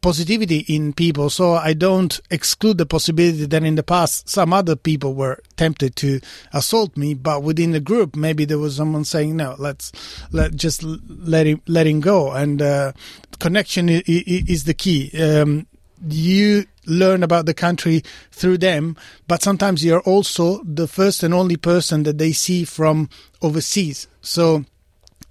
positivity 0.00 0.58
in 0.68 0.92
people. 0.92 1.30
So 1.30 1.54
I 1.54 1.72
don't 1.72 2.20
exclude 2.30 2.78
the 2.78 2.86
possibility 2.86 3.46
that 3.46 3.62
in 3.62 3.74
the 3.74 3.82
past 3.82 4.28
some 4.28 4.52
other 4.52 4.76
people 4.76 5.14
were 5.14 5.40
tempted 5.56 5.96
to 5.96 6.20
assault 6.52 6.96
me, 6.96 7.14
but 7.14 7.42
within 7.42 7.72
the 7.72 7.80
group 7.80 8.16
maybe 8.16 8.44
there 8.44 8.58
was 8.58 8.76
someone 8.76 9.04
saying 9.04 9.36
no, 9.36 9.56
let's 9.58 9.92
let 10.32 10.54
just 10.54 10.82
let 10.82 11.46
him 11.46 11.60
let 11.66 11.86
him 11.86 12.00
go, 12.00 12.32
and 12.32 12.62
uh, 12.62 12.92
connection 13.38 13.88
is, 13.88 14.02
is 14.06 14.64
the 14.64 14.74
key. 14.74 15.10
Um, 15.20 15.66
you 16.06 16.66
learn 16.86 17.22
about 17.22 17.46
the 17.46 17.54
country 17.54 18.02
through 18.30 18.58
them, 18.58 18.96
but 19.26 19.42
sometimes 19.42 19.84
you're 19.84 20.02
also 20.02 20.62
the 20.64 20.86
first 20.86 21.22
and 21.22 21.32
only 21.32 21.56
person 21.56 22.02
that 22.02 22.18
they 22.18 22.32
see 22.32 22.64
from 22.64 23.08
overseas. 23.40 24.06
So 24.20 24.64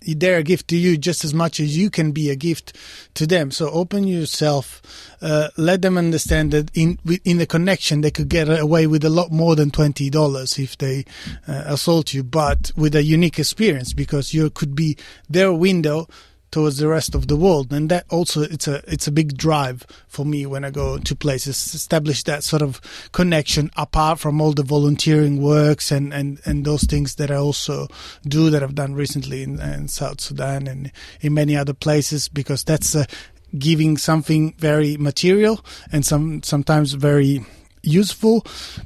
they're 0.06 0.40
a 0.40 0.44
gift 0.44 0.68
to 0.70 0.78
you 0.78 0.98
just 0.98 1.24
as 1.24 1.34
much 1.34 1.60
as 1.60 1.78
you 1.78 1.90
can 1.90 2.12
be 2.12 2.30
a 2.30 2.36
gift 2.36 2.78
to 3.16 3.26
them. 3.28 3.52
So 3.52 3.70
open 3.70 4.06
yourself, 4.06 4.82
uh, 5.22 5.50
let 5.58 5.82
them 5.82 5.98
understand 5.98 6.52
that 6.52 6.72
in 6.76 7.00
in 7.24 7.38
the 7.38 7.46
connection 7.46 8.02
they 8.02 8.12
could 8.12 8.30
get 8.30 8.48
away 8.50 8.88
with 8.88 9.04
a 9.04 9.10
lot 9.10 9.32
more 9.32 9.56
than 9.56 9.72
twenty 9.72 10.10
dollars 10.10 10.60
if 10.60 10.78
they 10.78 11.06
uh, 11.48 11.64
assault 11.66 12.14
you, 12.14 12.24
but 12.24 12.72
with 12.76 12.96
a 12.96 13.04
unique 13.04 13.40
experience 13.40 13.94
because 13.94 14.34
you 14.34 14.50
could 14.50 14.76
be 14.76 14.98
their 15.30 15.54
window 15.54 16.08
towards 16.54 16.78
the 16.78 16.88
rest 16.88 17.16
of 17.16 17.28
the 17.28 17.36
world 17.36 17.74
and 17.74 17.90
that 17.90 18.06
also 18.12 18.44
it's 18.44 18.68
a 18.68 18.80
it's 18.88 19.08
a 19.08 19.12
big 19.12 19.36
drive 19.36 19.88
for 20.08 20.24
me 20.24 20.46
when 20.46 20.64
I 20.64 20.70
go 20.70 21.00
to 21.00 21.16
places 21.16 21.74
establish 21.74 22.22
that 22.24 22.44
sort 22.44 22.62
of 22.62 22.80
connection 23.12 23.72
apart 23.76 24.20
from 24.20 24.40
all 24.40 24.54
the 24.54 24.62
volunteering 24.62 25.42
works 25.42 25.92
and 25.92 26.14
and 26.14 26.40
and 26.46 26.64
those 26.64 26.84
things 26.84 27.16
that 27.16 27.32
I 27.32 27.38
also 27.38 27.88
do 28.22 28.52
that 28.52 28.62
I've 28.62 28.76
done 28.76 28.94
recently 28.94 29.42
in, 29.42 29.60
in 29.60 29.88
South 29.88 30.22
Sudan 30.22 30.68
and 30.68 30.92
in 31.22 31.34
many 31.34 31.58
other 31.58 31.74
places 31.74 32.30
because 32.30 32.64
that's 32.64 32.96
uh, 32.96 33.06
giving 33.58 33.98
something 33.98 34.54
very 34.60 34.96
material 34.98 35.66
and 35.92 36.06
some 36.06 36.44
sometimes 36.44 36.94
very 36.94 37.44
useful, 37.82 38.46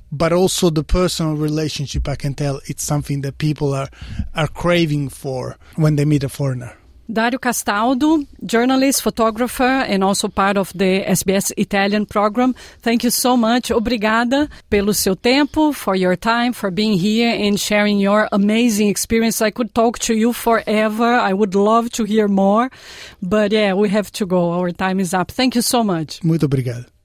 but 0.09 0.31
also 0.31 0.69
the 0.69 0.83
personal 0.83 1.35
relationship. 1.35 2.07
I 2.07 2.15
can 2.15 2.33
tell 2.33 2.61
it's 2.65 2.83
something 2.83 3.21
that 3.21 3.37
people 3.37 3.73
are 3.73 3.89
are 4.35 4.47
craving 4.47 5.09
for 5.09 5.57
when 5.75 5.97
they 5.97 6.05
meet 6.05 6.23
a 6.23 6.29
foreigner. 6.29 6.77
Dario 7.09 7.39
Castaldo, 7.39 8.25
journalist, 8.43 9.01
photographer, 9.01 9.85
and 9.87 10.03
also 10.03 10.27
part 10.27 10.57
of 10.57 10.71
the 10.73 11.03
SBS 11.05 11.51
Italian 11.55 12.05
program. 12.05 12.53
Thank 12.81 13.03
you 13.03 13.11
so 13.11 13.37
much. 13.37 13.71
Obrigada 13.71 14.49
pelo 14.69 14.93
seu 14.93 15.15
tempo, 15.15 15.71
for 15.71 15.95
your 15.95 16.17
time, 16.17 16.51
for 16.53 16.69
being 16.69 16.97
here 16.97 17.33
and 17.33 17.57
sharing 17.57 17.99
your 17.99 18.27
amazing 18.31 18.89
experience. 18.89 19.41
I 19.41 19.51
could 19.51 19.73
talk 19.73 19.99
to 19.99 20.13
you 20.13 20.33
forever. 20.33 21.05
I 21.05 21.33
would 21.33 21.55
love 21.55 21.89
to 21.91 22.03
hear 22.03 22.27
more. 22.27 22.69
But 23.21 23.51
yeah, 23.51 23.73
we 23.73 23.89
have 23.89 24.11
to 24.13 24.25
go. 24.25 24.51
Our 24.51 24.71
time 24.71 24.99
is 24.99 25.13
up. 25.13 25.31
Thank 25.31 25.55
you 25.55 25.61
so 25.61 25.83
much. 25.83 26.19
Muito 26.23 26.45
obrigado. 26.45 26.96